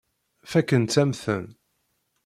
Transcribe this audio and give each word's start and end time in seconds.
Fakkent-am-ten. 0.51 1.45